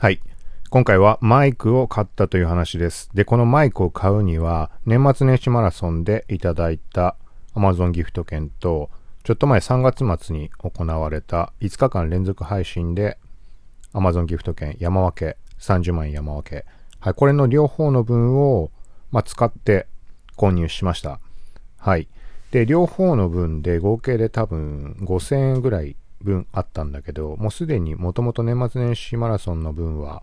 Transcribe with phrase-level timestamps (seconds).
[0.00, 0.22] はい。
[0.70, 3.10] 今回はマイクを買ったという話です。
[3.12, 7.16] で、このマイクを買うには、年末年始マラソンでいただいた
[7.54, 8.88] Amazon ギフト券と、
[9.24, 13.18] ちょっと前3月末に行われた5日間連続配信で
[13.92, 16.64] Amazon ギフト券山分け、30万円山分け。
[16.98, 18.70] はい、これの両方の分を、
[19.10, 19.86] まあ、使って
[20.34, 21.20] 購入しました。
[21.76, 22.08] はい。
[22.52, 30.22] で、両方の分で合計で多分5000円ぐらい分あったんだけど、もうすでにもともと年末年始マラソンの分は、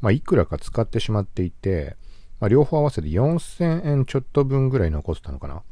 [0.00, 1.96] まあ、いくらか使ってしまっていて、
[2.40, 5.62] まあ、両方合わせて4000円ちょっと分ぐらい残ってたのかな。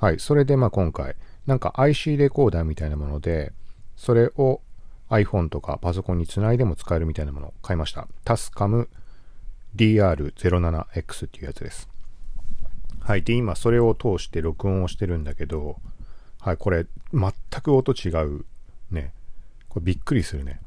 [0.00, 0.18] はい。
[0.18, 1.16] それでまあ今回、
[1.46, 3.52] なんか IC レコーダーみたいなもので、
[3.96, 4.60] それを
[5.10, 8.08] iPhone とかパソコンにつないでも使えるみたいなものを買いました。
[8.24, 8.88] タスカム
[9.76, 11.88] DR07X っていうやつです。
[13.00, 13.22] はい。
[13.22, 15.76] で、今それを通して録音をしてるんだけど、
[16.40, 16.56] はい。
[16.56, 17.32] これ、全
[17.62, 18.44] く音違う。
[18.94, 19.12] ね。
[19.68, 20.60] これびっくりするね。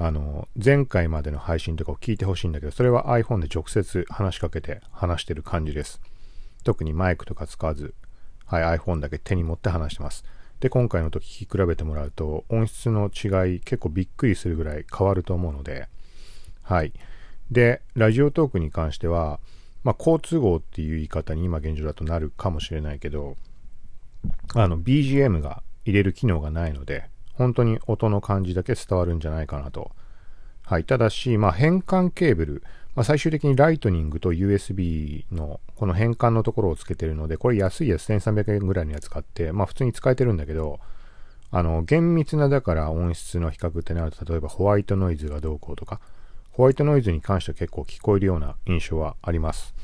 [0.00, 6.00] あの、前回までの配信とかを聞いてほしいんだけど、それは iPhone で直接話しかけて話してる感じです。
[6.62, 7.94] 特にマイクとか使わず、
[8.46, 10.24] はい、iPhone だけ手に持って話してます。
[10.60, 15.88] で、今回のと聞き比べてもらうと、音質の違い結構びっくりするぐらい変わると思うので、
[16.62, 16.92] はい。
[17.50, 19.40] で、ラジオトークに関しては、
[19.84, 23.36] まあ、交通号っていう言い方に今現状だとなるかもしれないけど、
[24.54, 27.08] あの、BGM が入れる機能がないので、
[27.38, 29.92] 本当に音の感じだけ伝わるんじゃないかなと。
[30.64, 30.84] はい。
[30.84, 32.62] ただし、まあ、変換ケーブル、
[32.94, 40.80] まあ、最終的にライトニングと USB のこの変換のところをつけてるので、これ安いやつ1300円ぐらいのやつ買って、まあ普通に使えてるんだけど、
[41.50, 46.00] あの、厳密なだから音質の比較ってなると、例えばホワイトノイズがどうこうとか、
[46.50, 49.74] ホワイトノイズに関しては結構聞こえるような印象はあります。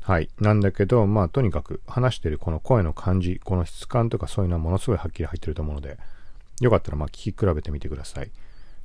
[0.00, 0.30] はい。
[0.40, 5.98] なんだけど、まあとにかく話してるこの声の感じ、この質感とかそういうのはものすごいはっきり入ってると思うので、
[6.60, 8.30] よかったらまあ聞き比べてみてください。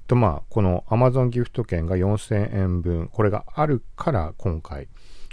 [0.07, 4.87] とまあ、この Amazon ギフト券が4000円分、これがあるから今回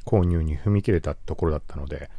[0.06, 2.10] 購入に踏み切れたところだったので、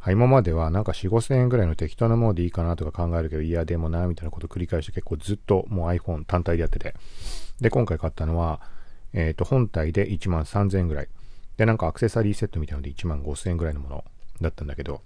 [0.00, 6.94] はい、今まではなんか4、5000円ぐらいの適当なものでいいかなとか考えるけど、いやでもな、みたいなこと繰り返して結構ずっともう iPhone 単体でやってて。
[7.60, 8.60] で、今回買ったのは、
[9.12, 11.08] えっ、ー、と、本体で1万3000円ぐらい。
[11.58, 14.04] で、なんかアクセサリーセットみたいなので1万5000円ぐらいのもの
[14.40, 15.02] だったんだけど、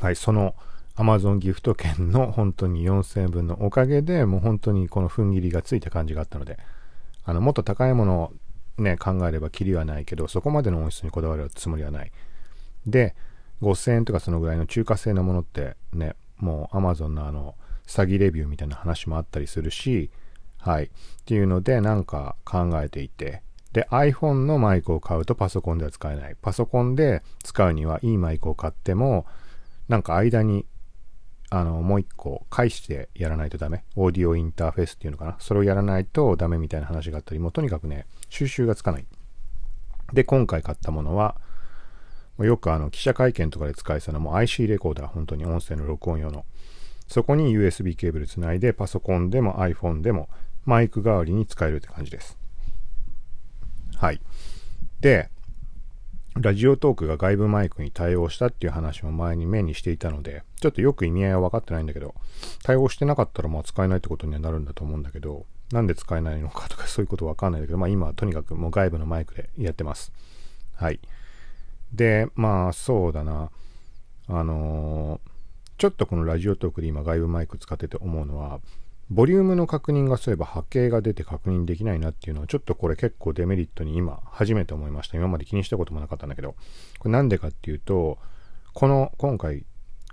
[0.00, 0.54] はい、その
[0.96, 6.58] Amazon ギフト券の本当に4000円分のおかげで、もう本当にこの踏ん切りがついた感じがあったので、
[7.24, 8.32] あの、もっと高いものを
[8.82, 12.12] ね、考えればキリはないけど、そこまでの音質にこだわるつもりはない。
[12.86, 13.14] で、
[13.62, 17.54] 5000円とかそのぐらいの中華製のものってね、もう Amazon のあの、
[17.86, 20.10] 詐欺レビューみたいな話もあったりするし、
[20.58, 20.84] はい。
[20.84, 20.88] っ
[21.24, 23.42] ていうので、なんか考えていて、
[23.72, 26.36] で、iPhone のマイクを買うとパソコンでは使えない。
[26.40, 29.26] パソコンで使うにはいいマイクを買っても、
[29.88, 30.66] なんか間に
[31.50, 33.84] あの、もう一個返してやらないとダメ。
[33.96, 35.36] オーディオインターフェースっていうのかな。
[35.40, 39.06] それをやらないとダメみたいな話があったり、もうとにかくね、収集がつかない。
[40.12, 41.40] で、今回買ったものは、
[42.38, 46.44] よくあの、記者会見とかで使えてたのも IC レコーダー、本当に音声の録音用の。
[47.08, 50.28] そこに USB ケーブルつないで、パソコンでも iPhone でも
[50.64, 52.38] マイク代わりに使えるって感じです。
[53.96, 54.20] はい。
[55.00, 55.28] で、
[56.36, 62.14] ラジオトークが外部マイクに対応したっていう話も前に目にしていたので、ちょっとよく意味合いは分かってないんだけど、
[62.62, 70.12] 対応してなかったらまあ使えないってことにはなるんだと思うんだけど、なんで使えないのかとかそういうこと分かんないんだけど、まあ今はとにかくもう外部のマイクでやってます。
[70.76, 71.00] はい。
[71.92, 73.50] で、まあそうだな。
[74.28, 75.30] あのー、
[75.78, 78.60] ちょっとこのラジオトークで今外部マイク使ってて思うのは、
[79.10, 85.16] ボリュームの確認がそういえば波形が出て確認できないなっていうのはちょっとこれ結構デメリットに今初めて思いました。
[85.16, 86.54] 今まで気にしたこともなかったんだけど。
[87.00, 88.18] これなんでかっていうと、
[88.72, 89.64] この今回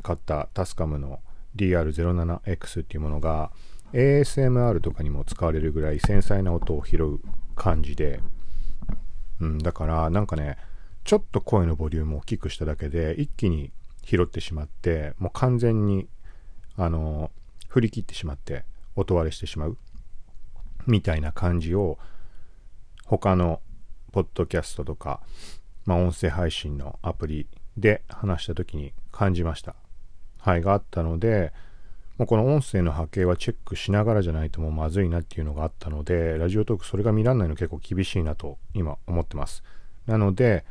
[0.02, 1.20] 買ったタスカムの
[1.56, 3.52] DR07X っていうものが
[3.94, 7.20] ASMR とかにも使われるぐらい繊細な音を拾う
[7.56, 8.20] 感じで、
[9.40, 10.58] うん、だからなんかね、
[11.04, 13.72] ちょっと声のボリュームを大きくしただけで一気に
[14.04, 16.08] 拾ってしまって、もう完全に
[16.78, 17.30] あの
[17.70, 18.66] 振り切ってしまって
[18.98, 19.78] 音割れしてしまう
[20.86, 21.98] みたいな感じを
[23.06, 23.62] 他の
[24.12, 25.22] ポッドキャストとか、
[25.86, 27.48] まあ、音声配信のアプリ
[27.78, 29.76] で話した時に感じました。
[30.40, 31.54] はい、があったので、
[32.18, 39.64] もうこの音声の波形はチェックしながらじゃないともうまずいなっていうのがあったので、ラジオトークそれが見らんないの結構厳しいなと今思ってます。
[40.08, 40.66] なので、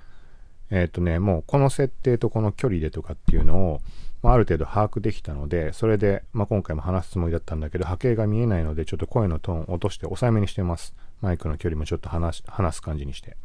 [0.70, 3.80] えっ、ー、とね、もうこの設定とこの距離でとかっていうのを、
[4.26, 10.96] まあ、ある程度把握できたので、それで、まあ、今回も話すつもりだったんだけど、波形が見えないので、ちょっと声のトーンを落として抑えめにしてます。
[11.20, 13.36] マイクの距離もちょっと話話す感じにして。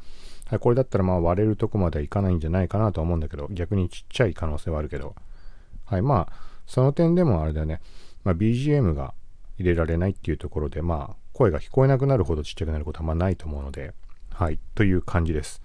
[0.48, 5.14] はい、これだったらまあ割れるとこまではいかないんじゃないかなと思うんだけど、逆にちっちゃい可能性はあるけど。
[5.86, 6.34] はい、まあ、
[6.66, 7.80] その点でもあれだよね。
[8.24, 9.14] まあ、BGM が
[9.60, 13.94] 入れられないっていうところで、まあ、声が聞こえなくなるほどちっちゃくなることはまないと思うので、
[14.32, 15.62] はい、という感じです。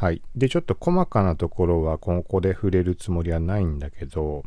[0.00, 0.22] はい。
[0.34, 4.44] で、ちょっと細かなところはここで触れるつもりはないんだけど、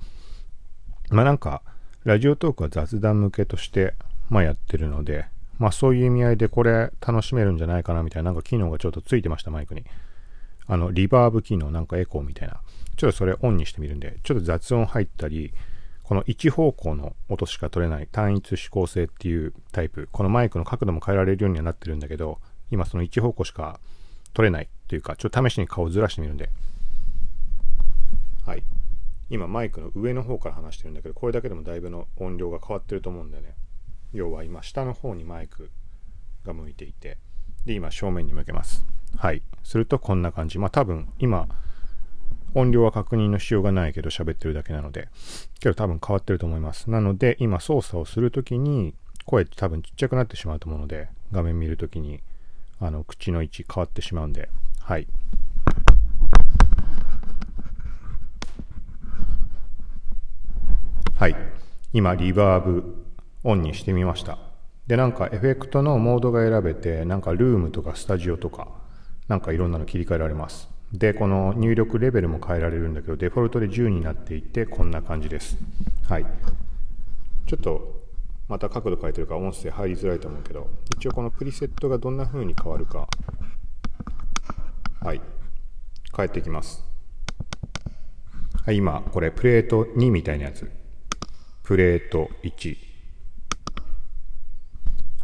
[1.12, 1.62] まあなんか、
[2.06, 3.94] ラジオトークは雑談向けとして、
[4.32, 5.28] まあやってるので、
[5.60, 9.86] まあそういう意味合いでこれ楽しめるんじゃないかなみたいな、なんか機能がちょっとついてました、マイクに。
[10.66, 12.60] あの、リバーブ機能、なんかエコーみたいな。
[12.98, 15.54] ちょっとそれオンにしてみるんで、ちょっと雑音入ったり、
[16.02, 22.40] この一方向の音しか取れない単一指向性っていうタイプ、このマイクの角度も変えられるようにはなってるんだけど、
[22.72, 23.80] 今その一方向しか
[24.34, 26.51] 取れないというか、ちょっと試しに顔ずらしてみるんで。
[28.45, 28.63] はい。
[29.31, 33.56] 今マイクの上の方から話してるんだけど、これだけでもだいぶの音量が変わってると思うんだよね。
[34.12, 35.72] 要は今下の方にマイク
[36.45, 37.18] が向いていて、
[37.66, 38.86] で、今正面に向けます。
[39.18, 39.42] はい。
[39.63, 40.60] するとこんな感じ。
[40.60, 41.48] まあ多分今、
[42.54, 45.10] 音量は確認のしようがないけど喋ってるだけなので、
[45.60, 46.92] けど多分変わってると思います。
[46.92, 48.94] なので今操作をするときに
[49.25, 52.22] 声って多分ちっちゃくなってしまうと思うので、画面見るときに
[52.80, 54.50] あの口の位置変わってしまうんで、
[54.85, 55.07] はい。
[61.18, 61.35] はい。
[61.94, 63.06] 今、リバーブ
[63.45, 64.38] オンにしてみました。
[64.88, 68.68] で、なんかエフェクトのモードが選べて、なんかルームとかスタジオとか、
[69.30, 70.68] なんかいろんなの切り替えられます。
[70.91, 75.57] で、この入力レベルも変えられるんだけど、デフォルトで10になっていて、こんな感じです。
[76.09, 76.25] はい。
[77.47, 78.03] ちょっと、
[78.50, 83.07] また角度変えてるから音声入りづらいと思うけど、一応このプリセットがどんな風に変わるか、
[85.04, 85.22] はい。
[86.16, 86.86] 変えてきます。
[88.66, 90.72] はい、今、これプレート2みたいなやつ。
[91.62, 92.78] プレート1。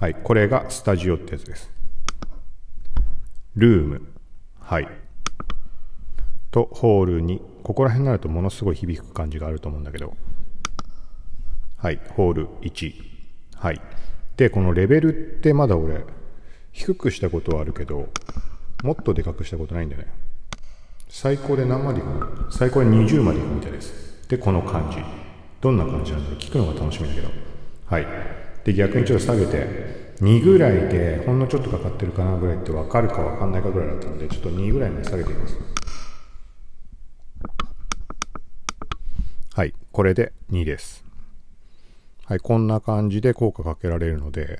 [0.01, 1.71] はい、これがスタジオってやつです。
[3.55, 4.01] ルーム。
[4.59, 4.89] はい。
[6.51, 10.17] とホールに、ここら辺になるとものすごい響く感じがあると思うんだけど、
[11.77, 12.93] はい、ホール1。
[13.55, 13.81] はい。
[14.35, 16.03] で、このレベルってまだ俺、
[16.73, 18.09] 低くしたことはあるけど、
[18.83, 20.07] もっとでかくしたことないんだよね。
[21.09, 24.27] 最高で何までいくの最高で20までいくみたいです。
[24.29, 24.97] で、この感じ。
[25.59, 27.29] どんな感じなんだろう聞くのが楽しみだけど。
[27.87, 28.07] はい。
[28.63, 35.57] で、逆にちょっと下げて、2ぐらいでほんのちょっとかかってるかなぐらいって分かるか分かんないかぐらいだったので、ちょっと2ぐらいまで下げていきます。
[39.55, 41.03] はい、これで2です。
[42.25, 44.59] はい、こんな感じで効果かけられるので、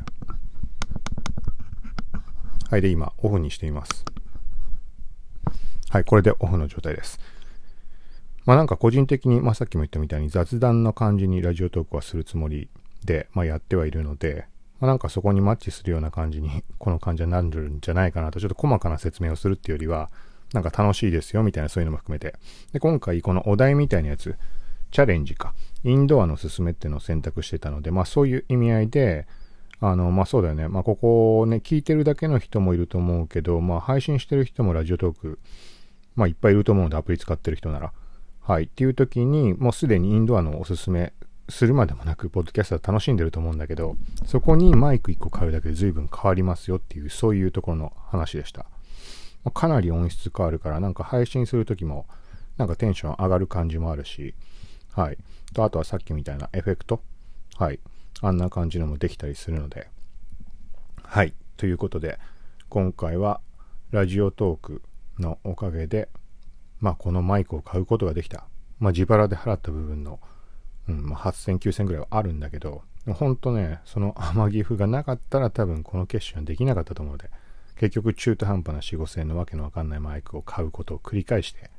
[2.70, 4.06] はい、で、今、オフにしています。
[5.90, 7.20] はい、これでオフの状態です。
[8.46, 12.70] まあなんか個人的に、まあさっきも言ったみたいに雑談の感じにラジオトークはするつもり
[13.04, 14.46] で、まあやってはいるので、
[14.80, 20.12] まあなんかそこにマッチするような感じに、 この感じはなるんじゃないかなと、ちょっと細かな説明をするっていうよりは、
[20.54, 22.36] なんか楽しいですよみたいなそういうのも含めて。
[22.72, 24.36] で、今回このお題みたいなやつ、
[24.92, 25.56] チャレンジか。
[25.84, 29.26] インドアのすすめっていうのを選択してたので、まあそういう意味合いで、
[29.82, 30.68] あの、まあそうだよね。
[30.68, 35.40] まあここをね、聞いてるだけの人もいると思うけど、まあ配信してる人もラジオトーク、
[36.16, 37.94] まあいっぱいいると思うので、アプリ使ってる人なら。
[38.42, 38.64] はい。
[38.64, 41.14] っていう時に、もうすでにインドアのおすすめ
[41.50, 43.96] するまでもなく、ポッドキャストは楽しんでると思うんだけど、
[44.26, 48.66] そこにマイク1個買うだけで随分変わりますよっていう、そういうところの話でした。
[49.44, 52.08] まあ、かなり音質変わるから、なんか配信する時も、
[52.58, 54.36] なんかテンション上がる感じもあるし、
[54.94, 55.18] はい。
[55.54, 57.02] と、あとはさっきみたいなエフェクト。
[57.58, 57.80] はい。
[58.22, 59.90] あんな感じのもできたりするので。
[61.04, 61.34] はい。
[61.58, 62.20] ということで、
[62.70, 63.42] 今回は
[63.92, 64.82] ラジオトーク
[65.20, 66.10] のおかげで、
[66.80, 68.46] まあ、このマイクを買うことができた。
[68.80, 70.20] まあ、自腹で払った部分の、
[70.88, 72.84] うん、まあ、8000、9000ぐらいはあるんだけど、
[73.14, 77.30] ほんとね、その天岐阜がなかったら多分この決心はできなかったと思うので、
[77.78, 81.72] 結局中途半端な4、5000円のわけのわかんないマイクを買うことを繰り返して、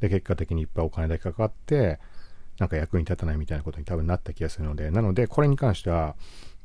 [0.00, 1.98] で、結果的にいっぱいお金だけかかって、
[2.60, 6.14] なんか役に立たないみたいなことに多分なった気がするので、なので、これに関しては、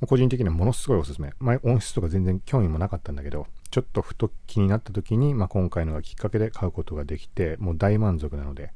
[0.07, 1.31] 個人的にはものすごいおすすめ。
[1.39, 8.73] 前、音質とか全然興味もなかったんだけど、ちょっとふと気になった時に、まあ、今回のがきっかけで買うことができて、もう大満足なので、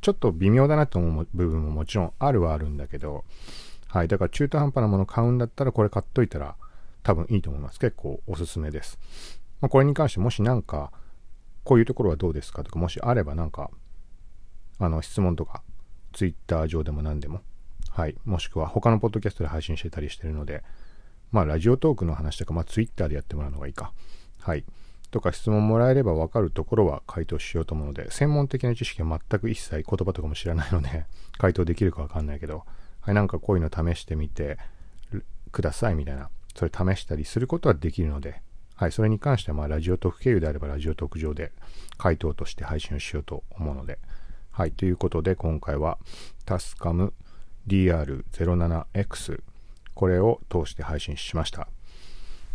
[0.00, 3.24] ちょっと微妙だなと思う部分ももちろんあるはあるんだけど、
[3.88, 4.08] はい。
[4.08, 6.54] だから中途半端なもの買うんだったら、これ買っといたら
[7.02, 7.80] 多分いいと思います。
[7.80, 9.00] 結構おすすめです。
[9.60, 10.92] まあ、これに関してもしなんか、
[11.64, 13.72] こういうところはどうですかとか、もしあればなんか、
[14.78, 15.64] あの、質問とか
[16.12, 17.40] ツイッター上でも何でも、
[17.90, 20.62] はい、もしくは他のポッドキャストで配信してたりしてるので、
[21.32, 23.92] まあ、ラジオトークの話とか、まあ、ツイッターでやってもらうのがいいか。
[24.40, 24.64] はい。
[25.10, 31.06] とか質問もらえれば分かるところは回答しようと思うので、専門的な知識は全く一切言葉とかも知らないので、
[31.38, 32.64] 回答できるか分かんないけど、
[33.00, 34.58] はい、なんかこういうの試してみて
[35.50, 38.42] くださいみたいな、それ試したりすることはできるので、
[38.76, 41.52] はい、それに関しては、まあ、ラジオトーク経由であれば、ラジオトーク上で
[41.98, 43.98] 回答として配信をしようと思うので、
[44.52, 45.98] はい、ということで今回は
[46.44, 47.12] タスカム
[47.66, 49.42] DR07X
[49.94, 51.68] これを通して配信しました。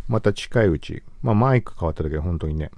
[0.08, 2.70] また近いうち、まあマイク変わった時は本当にね、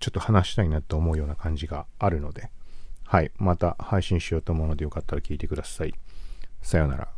[0.00, 2.50] ちょっと話したいなと思うような感じがあるので、
[3.04, 5.94] はい、また配信しようと思うのでよかったら聞いてください。
[6.62, 7.15] さようなら。